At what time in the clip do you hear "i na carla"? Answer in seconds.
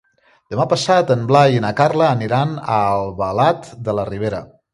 1.57-2.07